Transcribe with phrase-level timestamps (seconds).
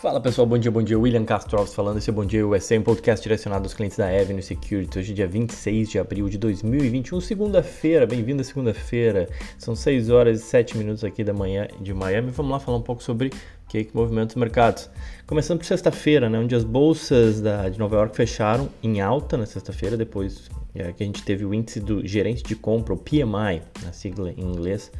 [0.00, 0.98] Fala pessoal, bom dia, bom dia.
[0.98, 1.98] William Castro Alves falando.
[1.98, 4.98] Esse é Bom Dia USA, um podcast direcionado aos clientes da Avenue Security.
[4.98, 8.06] Hoje, dia 26 de abril de 2021, segunda-feira.
[8.06, 9.28] Bem-vindo à segunda-feira.
[9.58, 12.30] São 6 horas e 7 minutos aqui da manhã de Miami.
[12.30, 13.30] Vamos lá falar um pouco sobre
[13.70, 14.90] que, que movimenta os mercados.
[15.26, 19.46] Começando por sexta-feira, né, onde as bolsas da, de Nova York fecharam em alta na
[19.46, 23.62] sexta-feira, depois é, que a gente teve o índice do gerente de compra, o PMI,
[23.84, 24.90] na sigla em inglês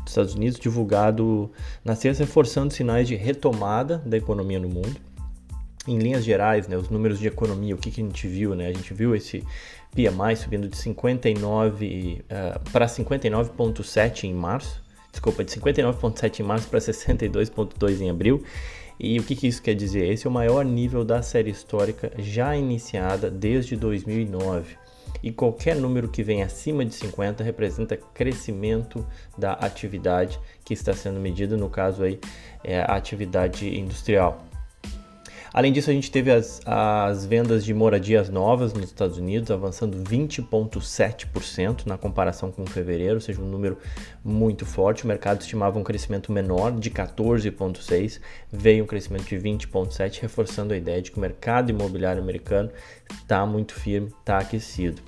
[0.00, 1.52] dos Estados Unidos, divulgado
[1.84, 4.96] na sexta, reforçando sinais de retomada da economia no mundo.
[5.86, 8.56] Em linhas gerais, né, os números de economia, o que, que a gente viu?
[8.56, 8.66] Né?
[8.66, 9.44] A gente viu esse
[9.94, 14.84] PMI subindo de 59 uh, para 59,7 em março,
[15.16, 18.44] desculpa, de 59,7 em março para 62,2 em abril.
[18.98, 20.10] E o que, que isso quer dizer?
[20.10, 24.76] Esse é o maior nível da série histórica já iniciada desde 2009
[25.22, 29.06] e qualquer número que vem acima de 50 representa crescimento
[29.36, 32.18] da atividade que está sendo medida, no caso aí
[32.64, 34.44] é a atividade industrial.
[35.56, 39.96] Além disso, a gente teve as, as vendas de moradias novas nos Estados Unidos avançando
[40.04, 43.78] 20,7% na comparação com fevereiro, ou seja, um número
[44.22, 45.04] muito forte.
[45.04, 48.20] O mercado estimava um crescimento menor de 14,6%,
[48.52, 52.70] veio um crescimento de 20,7%, reforçando a ideia de que o mercado imobiliário americano
[53.10, 55.00] está muito firme, está aquecido.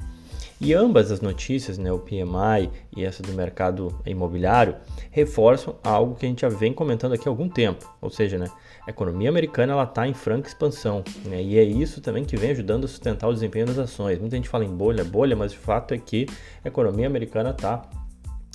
[0.61, 4.75] E ambas as notícias, né, o PMI e essa do mercado imobiliário,
[5.09, 8.47] reforçam algo que a gente já vem comentando aqui há algum tempo, ou seja, né,
[8.85, 12.87] a economia americana está em franca expansão, né, e é isso também que vem ajudando
[12.87, 14.19] a sustentar o desempenho das ações.
[14.19, 16.27] Muita gente fala em bolha, bolha, mas o fato é que
[16.65, 17.89] a economia americana está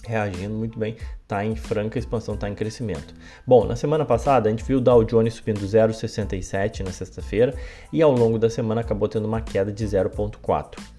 [0.05, 3.13] reagindo muito bem, está em franca expansão, está em crescimento.
[3.47, 7.55] Bom, na semana passada a gente viu o Dow Jones subindo 0,67 na sexta-feira
[7.93, 10.92] e ao longo da semana acabou tendo uma queda de 0,4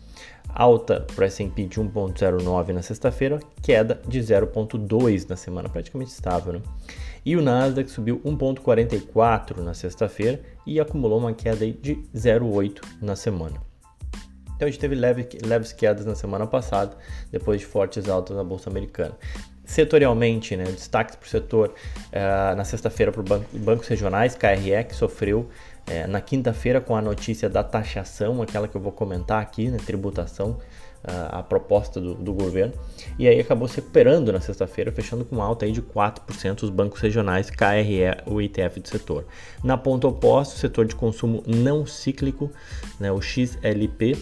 [0.54, 6.54] alta para o S&P de 1.09 na sexta-feira, queda de 0.2 na semana, praticamente estável,
[6.54, 6.62] né?
[7.26, 13.60] E o Nasdaq subiu 1.44 na sexta-feira e acumulou uma queda de 0.8 na semana.
[14.54, 16.96] Então a gente teve leve, leves quedas na semana passada,
[17.32, 19.16] depois de fortes altas na bolsa americana.
[19.64, 24.94] Setorialmente, né, destaques para o setor uh, na sexta-feira para banco, bancos regionais, KRE, que
[24.94, 25.48] sofreu
[25.86, 29.78] é, na quinta-feira com a notícia da taxação, aquela que eu vou comentar aqui, né,
[29.84, 30.58] tributação,
[31.04, 32.72] a, a proposta do, do, governo,
[33.18, 37.00] e aí acabou se recuperando na sexta-feira, fechando com alta aí de 4% os bancos
[37.00, 39.26] regionais, KRE, o ETF do setor.
[39.62, 42.50] Na ponta oposta, o setor de consumo não cíclico,
[42.98, 44.16] né, o XLP,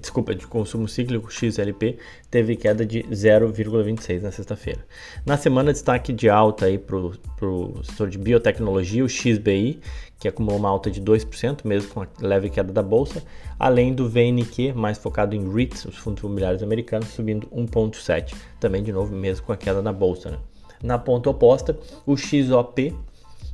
[0.00, 1.98] desculpa, de consumo cíclico XLP
[2.30, 4.80] teve queda de 0,26 na sexta-feira.
[5.24, 9.80] Na semana, destaque de alta para o setor de biotecnologia, o XBI,
[10.18, 13.22] que acumulou uma alta de 2%, mesmo com a leve queda da bolsa,
[13.58, 18.92] além do VNQ, mais focado em REITs, os fundos imobiliários americanos, subindo 1,7%, também de
[18.92, 20.30] novo, mesmo com a queda na bolsa.
[20.30, 20.38] Né?
[20.82, 22.94] Na ponta oposta, o XOP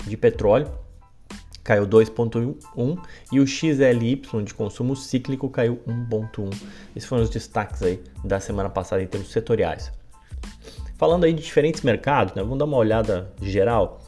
[0.07, 0.69] de petróleo
[1.63, 2.99] caiu 2,1
[3.31, 6.51] e o XLY de consumo cíclico caiu 1,1.
[6.97, 9.93] Esses foram os destaques aí da semana passada em termos setoriais.
[10.97, 14.01] Falando aí de diferentes mercados, né, vamos dar uma olhada geral.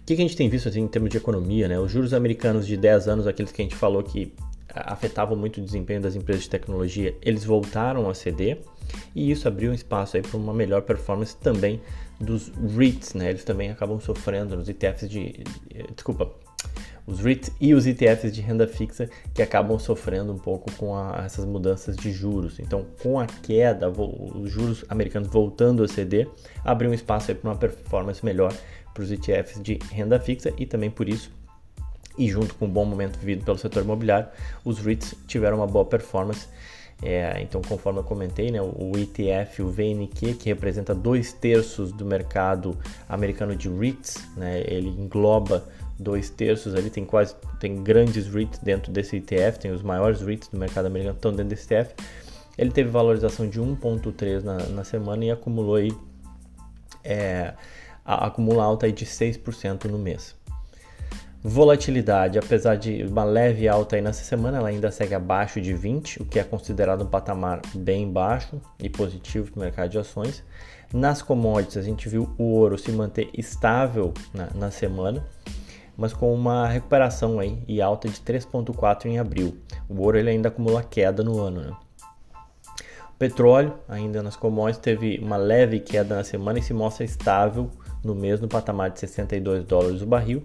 [0.00, 1.68] O que, que a gente tem visto assim, em termos de economia?
[1.68, 1.78] Né?
[1.78, 4.32] Os juros americanos de 10 anos, aqueles que a gente falou que
[4.74, 8.60] afetavam muito o desempenho das empresas de tecnologia, eles voltaram a ceder
[9.14, 11.80] e isso abriu um espaço aí para uma melhor performance também
[12.20, 13.30] dos REITs, né?
[13.30, 15.44] Eles também acabam sofrendo nos ETFs de,
[15.94, 16.30] desculpa,
[17.08, 21.22] os REITs e os ETFs de renda fixa que acabam sofrendo um pouco com a,
[21.24, 22.60] essas mudanças de juros.
[22.60, 26.28] Então, com a queda, os juros americanos voltando a ceder,
[26.62, 28.52] abriu um espaço para uma performance melhor
[28.92, 31.32] para os ETFs de renda fixa e também por isso
[32.18, 34.28] e junto com o bom momento vivido pelo setor imobiliário,
[34.64, 36.48] os REITs tiveram uma boa performance.
[37.00, 42.04] É, então, conforme eu comentei, né, o ETF, o VNQ, que representa dois terços do
[42.04, 42.76] mercado
[43.08, 45.64] americano de REITs, né, ele engloba
[45.98, 50.48] dois terços ali, tem quase, tem grandes REITs dentro desse ETF, tem os maiores REITs
[50.48, 51.94] do mercado americano estão dentro desse ETF.
[52.56, 55.92] Ele teve valorização de 1,3 na, na semana e acumulou aí,
[57.04, 57.54] é,
[58.04, 60.36] a, acumula alta aí de 6% no mês.
[61.42, 66.22] Volatilidade, apesar de uma leve alta aí nessa semana, ela ainda segue abaixo de 20,
[66.22, 70.42] o que é considerado um patamar bem baixo e positivo para o mercado de ações.
[70.92, 75.24] Nas commodities, a gente viu o ouro se manter estável na, na semana,
[75.98, 79.58] mas com uma recuperação aí e alta de 3,4 em abril.
[79.88, 81.60] O ouro ele ainda acumula queda no ano.
[81.60, 81.76] Né?
[83.10, 87.68] O petróleo, ainda nas commodities, teve uma leve queda na semana e se mostra estável
[88.04, 90.44] no mês no patamar de 62 dólares o barril.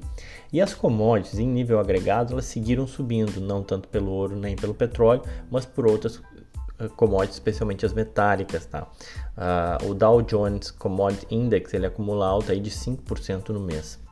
[0.51, 4.73] E as commodities em nível agregado elas seguiram subindo, não tanto pelo ouro nem pelo
[4.73, 5.21] petróleo,
[5.51, 6.19] mas por outras
[6.79, 8.87] eh, commodities, especialmente as metálicas, tá?
[9.37, 14.02] Uh, o Dow Jones Commodity Index ele acumula alta aí de 5% no mês.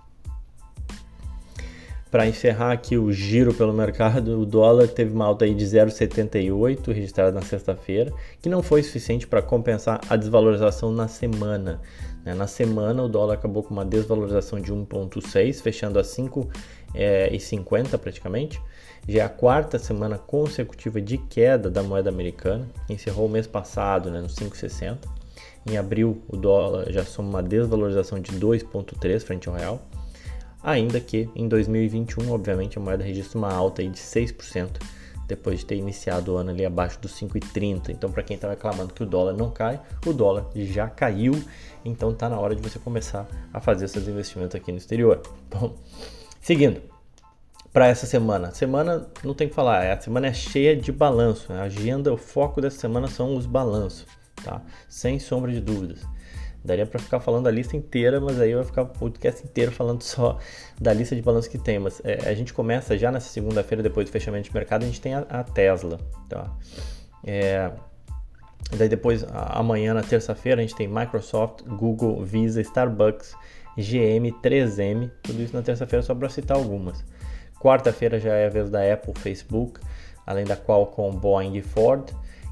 [2.11, 6.91] Para encerrar aqui o giro pelo mercado, o dólar teve uma alta aí de 0,78
[6.91, 8.11] registrada na sexta-feira,
[8.41, 11.79] que não foi suficiente para compensar a desvalorização na semana.
[12.25, 12.33] Né?
[12.33, 18.61] Na semana, o dólar acabou com uma desvalorização de 1,6, fechando a 5,50 é, praticamente.
[19.07, 24.11] Já é a quarta semana consecutiva de queda da moeda americana, encerrou o mês passado
[24.11, 24.97] né, no 5,60.
[25.65, 29.81] Em abril, o dólar já soma uma desvalorização de 2,3 frente ao real
[30.63, 34.81] ainda que em 2021, obviamente, a moeda registra uma alta de 6%,
[35.27, 37.89] depois de ter iniciado o ano ali abaixo dos 5,30.
[37.89, 41.41] Então, para quem está reclamando que o dólar não cai, o dólar já caiu,
[41.85, 45.21] então está na hora de você começar a fazer seus investimentos aqui no exterior.
[45.49, 45.73] Bom,
[46.41, 46.81] seguindo,
[47.71, 48.51] para essa semana.
[48.51, 51.51] Semana não tem que falar, a semana é cheia de balanço.
[51.53, 54.05] A agenda, o foco dessa semana são os balanços,
[54.43, 54.61] tá?
[54.89, 56.05] Sem sombra de dúvidas.
[56.63, 59.71] Daria para ficar falando a lista inteira, mas aí eu ia ficar o podcast inteiro
[59.71, 60.37] falando só
[60.79, 61.79] da lista de balanço que tem.
[61.79, 65.01] Mas é, a gente começa já nessa segunda-feira, depois do fechamento de mercado, a gente
[65.01, 65.99] tem a, a Tesla.
[66.29, 66.55] Tá?
[67.23, 67.71] É,
[68.77, 73.35] daí depois, amanhã, na terça-feira, a gente tem Microsoft, Google, Visa, Starbucks,
[73.75, 75.09] GM, 3M.
[75.23, 77.03] Tudo isso na terça-feira, só para citar algumas.
[77.59, 79.79] Quarta-feira já é a vez da Apple, Facebook,
[80.27, 82.11] além da Qualcomm, Boeing e Ford.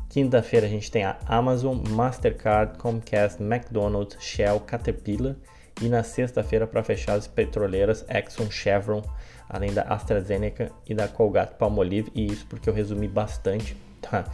[0.10, 5.36] Quinta-feira a gente tem a Amazon, Mastercard, Comcast, McDonald's, Shell, Caterpillar.
[5.82, 9.02] E na sexta-feira, para fechar as petroleiras, Exxon, Chevron,
[9.48, 12.12] além da AstraZeneca e da Colgate Palmolive.
[12.14, 14.26] E isso porque eu resumi bastante, tá?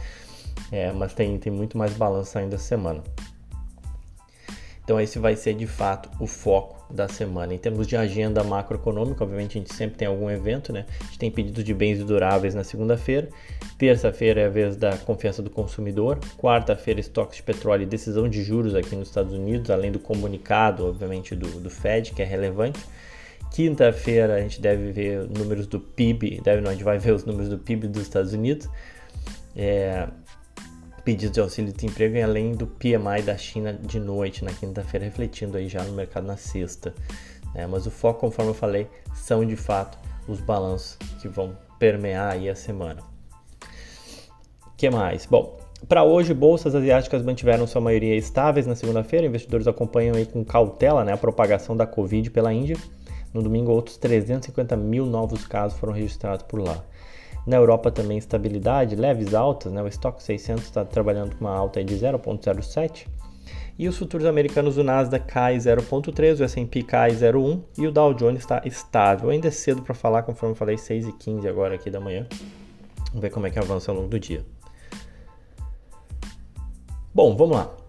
[0.72, 3.04] É, mas tem, tem muito mais balanço ainda essa semana.
[4.82, 7.54] Então esse vai ser de fato o foco da semana.
[7.54, 10.86] Em termos de agenda macroeconômica, obviamente a gente sempre tem algum evento, né?
[11.00, 13.28] A gente tem pedidos de bens duráveis na segunda-feira,
[13.78, 18.42] terça-feira é a vez da confiança do consumidor, quarta-feira estoques de petróleo e decisão de
[18.42, 22.80] juros aqui nos Estados Unidos, além do comunicado, obviamente, do, do Fed, que é relevante.
[23.50, 27.24] Quinta-feira a gente deve ver números do PIB, deve não, a gente vai ver os
[27.24, 28.68] números do PIB dos Estados Unidos.
[29.54, 30.06] É,
[31.06, 35.06] pedidos de auxílio de emprego e além do PMI da China de noite na quinta-feira,
[35.06, 36.92] refletindo aí já no mercado na sexta.
[37.54, 37.64] Né?
[37.64, 42.50] Mas o foco, conforme eu falei, são de fato os balanços que vão permear aí
[42.50, 43.00] a semana.
[44.76, 45.26] que mais?
[45.26, 45.56] Bom,
[45.88, 49.26] para hoje, bolsas asiáticas mantiveram sua maioria estáveis na segunda-feira.
[49.26, 52.76] Investidores acompanham aí com cautela né, a propagação da Covid pela Índia.
[53.32, 56.84] No domingo, outros 350 mil novos casos foram registrados por lá.
[57.46, 59.80] Na Europa também estabilidade, leves altas, né?
[59.80, 63.06] o Stock 600 está trabalhando com uma alta de 0,07.
[63.78, 68.14] E os futuros americanos, o Nasdaq cai 0,3, o S&P cai 0,1 e o Dow
[68.14, 69.30] Jones está estável.
[69.30, 72.26] Ainda é cedo para falar, conforme eu falei, 6 e 15 agora aqui da manhã.
[73.08, 74.44] Vamos ver como é que avança ao longo do dia.
[77.14, 77.85] Bom, vamos lá.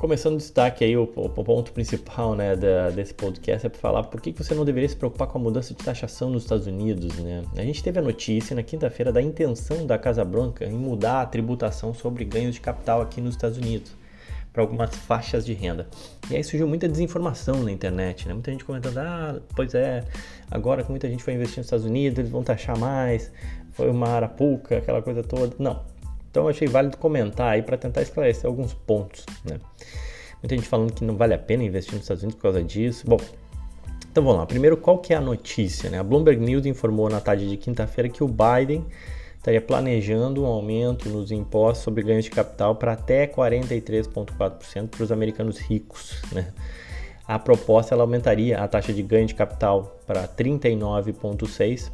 [0.00, 4.04] Começando o destaque aí, o, o, ponto principal né, da, desse podcast é para falar
[4.04, 7.18] por que, você não deveria se preocupar com a mudança de taxação nos Estados Unidos.
[7.18, 7.44] Né?
[7.54, 11.26] A gente teve a notícia na quinta-feira da intenção da Casa Branca em mudar a
[11.26, 13.92] tributação sobre ganhos de capital aqui nos Estados Unidos
[14.50, 15.86] para algumas faixas de renda.
[16.30, 18.32] E aí surgiu muita desinformação na internet, né?
[18.32, 20.02] Muita gente comentando, ah, pois é,
[20.50, 23.30] agora que muita gente foi investir nos Estados Unidos, eles vão taxar mais,
[23.72, 25.54] foi uma arapuca, aquela coisa toda.
[25.58, 25.82] Não,
[26.30, 29.58] então eu achei válido comentar aí para tentar esclarecer alguns pontos, né?
[30.42, 33.04] Muita gente falando que não vale a pena investir nos Estados Unidos por causa disso.
[33.06, 33.18] Bom,
[34.10, 34.46] então vamos lá.
[34.46, 35.90] Primeiro, qual que é a notícia?
[35.90, 35.98] Né?
[35.98, 38.86] A Bloomberg News informou na tarde de quinta-feira que o Biden
[39.36, 45.12] estaria planejando um aumento nos impostos sobre ganhos de capital para até 43,4% para os
[45.12, 46.22] americanos ricos.
[46.32, 46.52] Né?
[47.26, 51.90] A proposta ela aumentaria a taxa de ganho de capital para 39,6%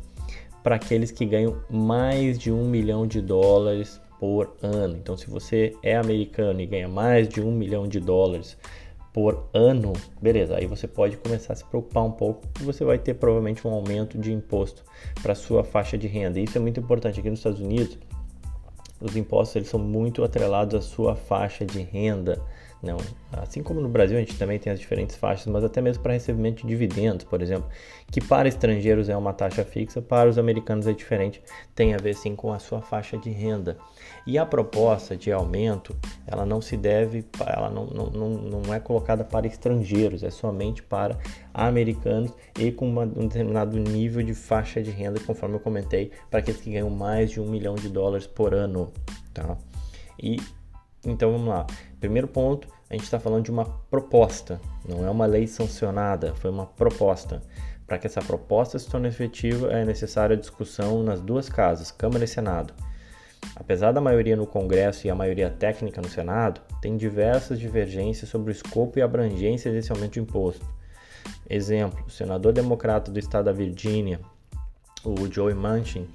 [0.62, 4.96] para aqueles que ganham mais de um milhão de dólares por ano.
[4.96, 8.56] Então, se você é americano e ganha mais de um milhão de dólares
[9.12, 13.14] por ano, beleza, aí você pode começar a se preocupar um pouco, você vai ter
[13.14, 14.84] provavelmente um aumento de imposto
[15.22, 16.38] para sua faixa de renda.
[16.38, 17.98] Isso é muito importante aqui nos Estados Unidos.
[19.00, 22.42] Os impostos eles são muito atrelados à sua faixa de renda.
[22.82, 22.98] Não,
[23.32, 26.12] assim como no Brasil a gente também tem as diferentes faixas, mas até mesmo para
[26.12, 27.68] recebimento de dividendos, por exemplo,
[28.10, 31.42] que para estrangeiros é uma taxa fixa, para os americanos é diferente,
[31.74, 33.78] tem a ver sim com a sua faixa de renda.
[34.26, 38.30] E a proposta de aumento, ela não se deve, ela não, não, não,
[38.60, 41.16] não é colocada para estrangeiros, é somente para
[41.54, 46.40] americanos e com uma, um determinado nível de faixa de renda, conforme eu comentei, para
[46.40, 48.92] aqueles que ganham mais de um milhão de dólares por ano.
[49.32, 49.56] Tá?
[50.22, 50.40] E
[51.10, 51.66] então vamos lá.
[52.00, 56.50] Primeiro ponto, a gente está falando de uma proposta, não é uma lei sancionada, foi
[56.50, 57.42] uma proposta.
[57.86, 62.24] Para que essa proposta se torne efetiva, é necessária a discussão nas duas casas, Câmara
[62.24, 62.74] e Senado.
[63.54, 68.50] Apesar da maioria no Congresso e a maioria técnica no Senado, tem diversas divergências sobre
[68.50, 70.66] o escopo e abrangência desse aumento de imposto.
[71.48, 74.20] Exemplo, o senador democrata do estado da Virgínia,
[75.04, 76.08] o Joey Manchin,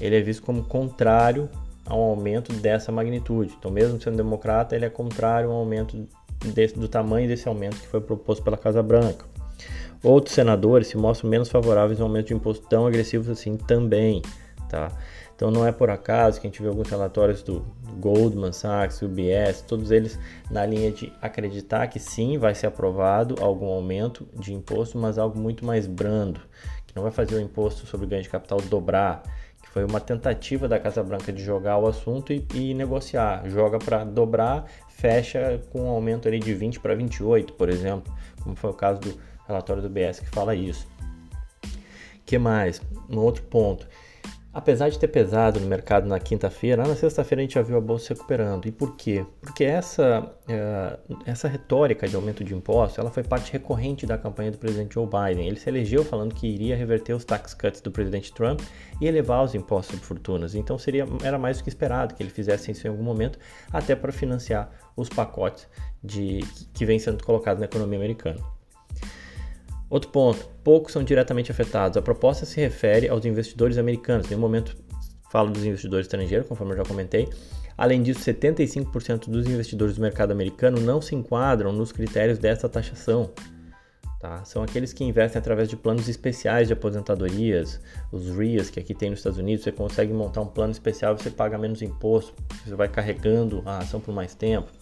[0.00, 1.48] ele é visto como contrário
[1.88, 3.54] a um aumento dessa magnitude.
[3.58, 6.06] Então, mesmo sendo democrata, ele é contrário ao aumento
[6.54, 9.24] desse, do tamanho desse aumento que foi proposto pela Casa Branca.
[10.02, 14.22] Outros senadores se mostram menos favoráveis ao aumento de imposto tão agressivos assim também,
[14.68, 14.92] tá?
[15.34, 17.64] Então não é por acaso que a gente vê alguns relatórios do
[18.00, 20.18] Goldman Sachs, UBS, todos eles
[20.50, 25.38] na linha de acreditar que sim, vai ser aprovado algum aumento de imposto, mas algo
[25.38, 26.40] muito mais brando,
[26.86, 29.22] que não vai fazer o imposto sobre ganho de capital dobrar,
[29.72, 34.04] foi uma tentativa da Casa Branca de jogar o assunto e, e negociar, joga para
[34.04, 38.74] dobrar, fecha com um aumento ali de 20 para 28, por exemplo, como foi o
[38.74, 40.86] caso do relatório do BS que fala isso.
[42.24, 42.82] que mais?
[43.08, 43.86] Um outro ponto.
[44.58, 47.80] Apesar de ter pesado no mercado na quinta-feira, na sexta-feira a gente já viu a
[47.80, 48.66] bolsa recuperando.
[48.66, 49.24] E por quê?
[49.40, 54.50] Porque essa, é, essa retórica de aumento de impostos ela foi parte recorrente da campanha
[54.50, 55.46] do presidente Joe Biden.
[55.46, 58.60] Ele se elegeu falando que iria reverter os tax cuts do presidente Trump
[59.00, 60.56] e elevar os impostos sobre fortunas.
[60.56, 63.38] Então seria, era mais do que esperado que ele fizesse isso em algum momento,
[63.72, 65.68] até para financiar os pacotes
[66.02, 66.40] de,
[66.74, 68.57] que vêm sendo colocados na economia americana.
[69.90, 71.96] Outro ponto, poucos são diretamente afetados.
[71.96, 74.28] A proposta se refere aos investidores americanos.
[74.28, 74.76] No momento
[75.30, 77.28] falo dos investidores estrangeiros, conforme eu já comentei.
[77.76, 83.30] Além disso, 75% dos investidores do mercado americano não se enquadram nos critérios dessa taxação.
[84.18, 84.44] Tá?
[84.44, 87.80] São aqueles que investem através de planos especiais de aposentadorias,
[88.10, 89.62] os RIAs que aqui tem nos Estados Unidos.
[89.62, 93.78] Você consegue montar um plano especial e você paga menos imposto, você vai carregando a
[93.78, 94.72] ação por mais tempo.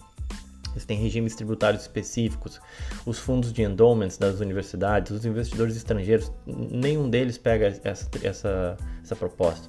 [0.77, 2.61] Eles têm regimes tributários específicos.
[3.03, 9.15] Os fundos de endowments das universidades, os investidores estrangeiros, nenhum deles pega essa, essa, essa
[9.15, 9.67] proposta.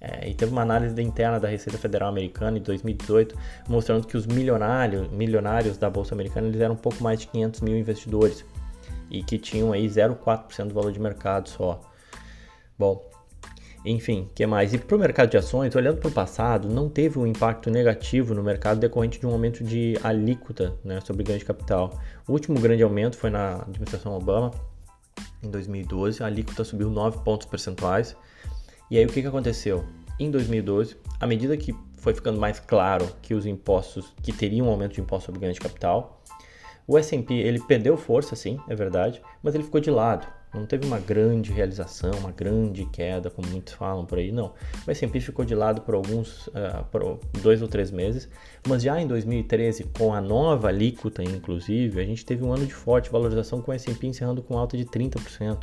[0.00, 4.26] É, e teve uma análise interna da Receita Federal Americana em 2018 mostrando que os
[4.26, 8.44] milionários, milionários da Bolsa Americana eles eram um pouco mais de 500 mil investidores
[9.08, 11.80] e que tinham aí 0,4% do valor de mercado só.
[12.76, 13.08] Bom,
[13.84, 14.72] enfim, que mais?
[14.72, 18.34] E para o mercado de ações, olhando para o passado, não teve um impacto negativo
[18.34, 21.98] no mercado decorrente de um aumento de alíquota né, sobre ganho de capital.
[22.28, 24.52] O último grande aumento foi na administração Obama,
[25.42, 28.16] em 2012, a alíquota subiu 9 pontos percentuais.
[28.90, 29.84] E aí o que, que aconteceu?
[30.18, 34.70] Em 2012, à medida que foi ficando mais claro que os impostos, que teriam um
[34.70, 36.22] aumento de imposto sobre ganho de capital,
[36.86, 40.26] o S&P ele perdeu força, sim, é verdade, mas ele ficou de lado.
[40.54, 44.52] Não teve uma grande realização, uma grande queda, como muitos falam por aí, não.
[44.86, 48.28] O S&P ficou de lado por alguns, uh, por dois ou três meses,
[48.68, 52.74] mas já em 2013, com a nova alíquota, inclusive, a gente teve um ano de
[52.74, 55.62] forte valorização com o S&P encerrando com alta de 30%.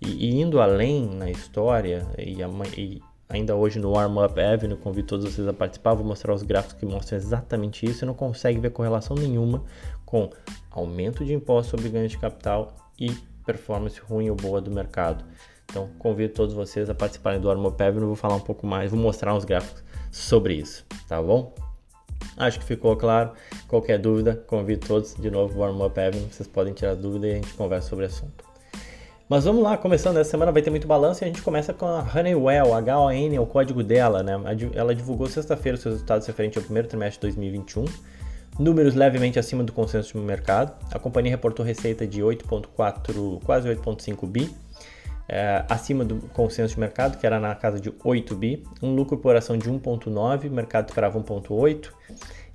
[0.00, 4.76] E, e indo além na história, e, a, e ainda hoje no Warm Up Avenue,
[4.76, 8.14] convido todos vocês a participar, vou mostrar os gráficos que mostram exatamente isso, você não
[8.14, 9.62] consegue ver correlação nenhuma
[10.06, 10.30] com
[10.70, 13.12] aumento de imposto sobre ganho de capital e
[13.48, 15.24] performance ruim ou boa do mercado.
[15.64, 19.00] Então, convido todos vocês a participarem do Armopev e vou falar um pouco mais, vou
[19.00, 21.54] mostrar uns gráficos sobre isso, tá bom?
[22.36, 23.32] Acho que ficou claro.
[23.66, 25.98] Qualquer dúvida, convido todos de novo ao Warm-Up
[26.30, 28.44] Vocês podem tirar dúvida e a gente conversa sobre o assunto.
[29.28, 31.86] Mas vamos lá, começando essa semana vai ter muito balanço e a gente começa com
[31.86, 34.32] a Honeywell, HON, é o código dela, né?
[34.74, 37.84] Ela divulgou sexta-feira os seus resultados referentes ao primeiro trimestre de 2021
[38.58, 40.72] números levemente acima do consenso de mercado.
[40.90, 44.50] A companhia reportou receita de 8,4, quase 8,5 bi,
[45.28, 49.16] é, acima do consenso de mercado, que era na casa de 8 bi, um lucro
[49.18, 51.90] por ação de 1,9, o mercado esperava 1,8.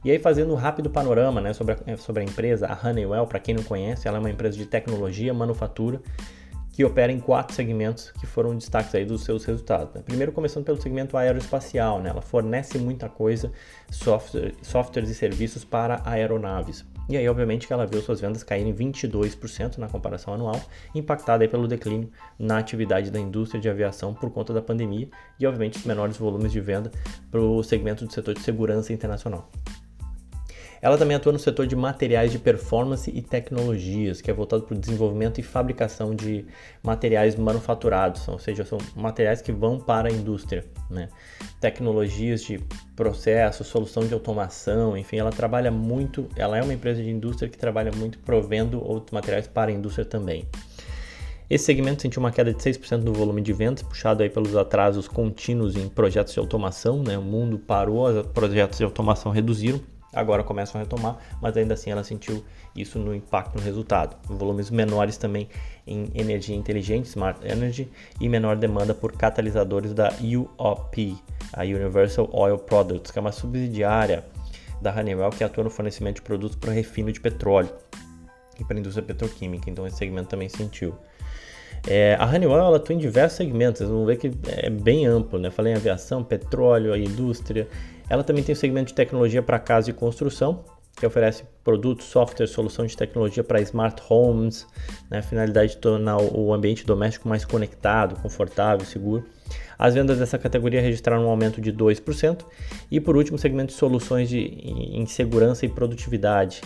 [0.03, 3.39] E aí, fazendo um rápido panorama né, sobre, a, sobre a empresa, a Honeywell, para
[3.39, 6.01] quem não conhece, ela é uma empresa de tecnologia, manufatura
[6.73, 9.93] que opera em quatro segmentos que foram destaques aí dos seus resultados.
[9.93, 10.01] Né?
[10.03, 12.09] Primeiro, começando pelo segmento aeroespacial, né?
[12.09, 13.51] ela fornece muita coisa,
[13.91, 16.83] software, softwares e serviços para aeronaves.
[17.07, 20.59] E aí, obviamente, que ela viu suas vendas caírem 22% na comparação anual,
[20.95, 25.77] impactada pelo declínio na atividade da indústria de aviação por conta da pandemia e, obviamente,
[25.77, 26.91] os menores volumes de venda
[27.29, 29.49] para o segmento do setor de segurança internacional.
[30.83, 34.75] Ela também atua no setor de materiais de performance e tecnologias, que é voltado para
[34.75, 36.45] o desenvolvimento e fabricação de
[36.83, 40.65] materiais manufaturados, ou seja, são materiais que vão para a indústria.
[40.89, 41.07] Né?
[41.61, 42.59] Tecnologias de
[42.97, 47.57] processo, solução de automação, enfim, ela trabalha muito, ela é uma empresa de indústria que
[47.57, 50.45] trabalha muito provendo outros materiais para a indústria também.
[51.49, 55.07] Esse segmento sentiu uma queda de 6% no volume de vendas, puxado aí pelos atrasos
[55.07, 57.01] contínuos em projetos de automação.
[57.01, 57.17] Né?
[57.17, 59.79] O mundo parou, os projetos de automação reduziram
[60.13, 62.43] agora começam a retomar, mas ainda assim ela sentiu
[62.75, 64.15] isso no impacto no resultado.
[64.27, 65.49] Volumes menores também
[65.85, 67.89] em energia inteligente, Smart Energy,
[68.19, 71.17] e menor demanda por catalisadores da UOP,
[71.51, 74.23] a Universal Oil Products, que é uma subsidiária
[74.81, 77.69] da Honeywell que atua no fornecimento de produtos para refino de petróleo.
[78.59, 80.95] e para a indústria petroquímica, então esse segmento também sentiu.
[81.87, 85.39] É, a Honeywell ela atua em diversos segmentos, vocês vão ver que é bem amplo,
[85.39, 85.49] né?
[85.49, 87.67] Falei em aviação, petróleo, a indústria.
[88.09, 90.63] Ela também tem o segmento de tecnologia para casa e construção,
[90.95, 94.67] que oferece produtos, software, solução de tecnologia para smart homes,
[95.09, 95.21] né?
[95.21, 99.25] finalidade de tornar o ambiente doméstico mais conectado, confortável, seguro.
[99.77, 102.45] As vendas dessa categoria registraram um aumento de 2%.
[102.91, 106.61] E por último, o segmento de soluções de, em segurança e produtividade,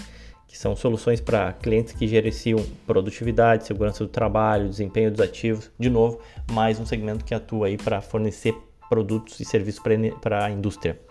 [0.47, 5.71] que são soluções para clientes que gerenciam produtividade, segurança do trabalho, desempenho dos ativos.
[5.79, 6.19] De novo,
[6.51, 8.53] mais um segmento que atua aí para fornecer
[8.89, 9.81] produtos e serviços
[10.21, 11.06] para a indústria.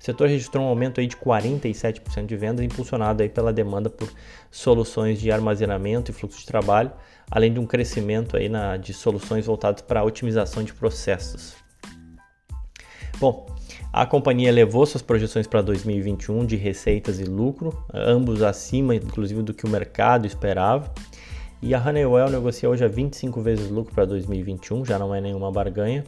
[0.00, 4.10] O setor registrou um aumento aí de 47% de vendas, impulsionado aí pela demanda por
[4.50, 6.92] soluções de armazenamento e fluxo de trabalho,
[7.30, 11.54] além de um crescimento aí na, de soluções voltadas para a otimização de processos.
[13.18, 13.46] Bom,
[13.92, 19.54] a companhia elevou suas projeções para 2021 de receitas e lucro, ambos acima, inclusive, do
[19.54, 20.92] que o mercado esperava.
[21.62, 25.50] E a Honeywell negocia hoje a 25 vezes lucro para 2021, já não é nenhuma
[25.50, 26.04] barganha.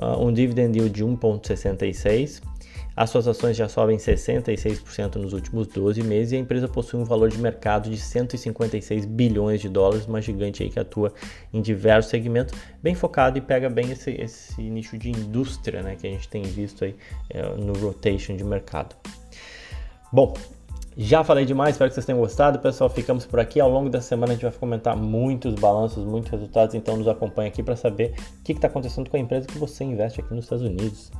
[0.00, 2.40] Uh, um dividend yield de 1,66
[2.96, 7.04] as suas ações já sobem 66% nos últimos 12 meses e a empresa possui um
[7.04, 11.12] valor de mercado de 156 bilhões de dólares, uma gigante aí que atua
[11.52, 16.06] em diversos segmentos, bem focado e pega bem esse, esse nicho de indústria né, que
[16.06, 16.96] a gente tem visto aí
[17.28, 18.96] é, no rotation de mercado.
[20.10, 20.32] Bom,
[20.96, 22.58] já falei demais, espero que vocês tenham gostado.
[22.58, 23.60] Pessoal, ficamos por aqui.
[23.60, 27.48] Ao longo da semana a gente vai comentar muitos balanços, muitos resultados, então nos acompanhe
[27.50, 30.46] aqui para saber o que está acontecendo com a empresa que você investe aqui nos
[30.46, 31.12] Estados Unidos.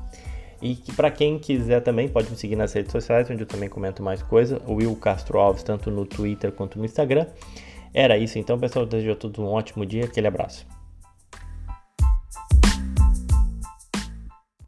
[0.61, 3.69] E que para quem quiser também pode me seguir nas redes sociais, onde eu também
[3.69, 7.27] comento mais coisa, o Will Castro Alves, tanto no Twitter quanto no Instagram.
[7.93, 8.87] Era isso então, pessoal.
[8.87, 10.76] Desejo a todos um ótimo dia, aquele abraço.